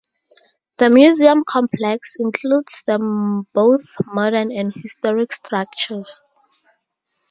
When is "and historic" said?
4.51-5.31